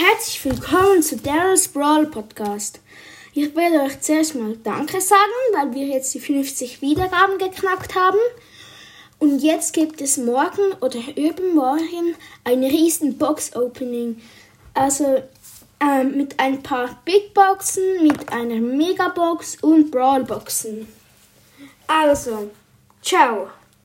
[0.00, 2.78] Herzlich willkommen zu Daryl's Brawl Podcast.
[3.34, 5.20] Ich werde euch zuerst mal Danke sagen,
[5.54, 8.20] weil wir jetzt die 50 Wiedergaben geknackt haben.
[9.18, 12.14] Und jetzt gibt es morgen oder übermorgen
[12.44, 14.22] ein riesen Box-Opening.
[14.72, 15.20] Also
[15.80, 20.86] ähm, mit ein paar Big Boxen, mit einer Megabox und Brawl Boxen.
[21.88, 22.52] Also,
[23.02, 23.48] ciao.